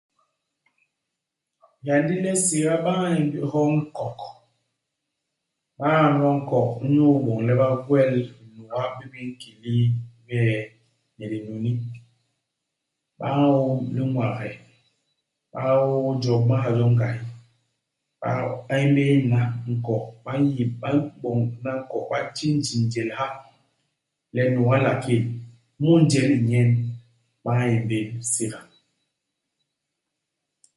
[1.83, 4.19] Hyandi le siga ba ñamb hyo i nkok.
[5.79, 9.77] Ba ñamb hyo i nkok inyu iboñ le ba gwel binuga bi bi nkil i
[10.27, 10.43] bie,
[11.17, 11.71] ni dinuni.
[13.19, 14.49] Ba ñôm liñwaghe,
[15.53, 17.21] ba ôô jo, ba ma ha jo ngahi.
[18.21, 18.29] Ba
[18.77, 20.03] émbél hana i nkok.
[20.23, 23.27] Ba n'yib ba m'boñ hana i nkok, ba ti ngim njel ha
[24.35, 25.23] le nuga i nla kil.
[25.81, 26.69] Mu injel i nyen
[27.43, 28.59] ba ñémbél siga.